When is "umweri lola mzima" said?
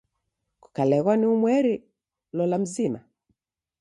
1.33-2.99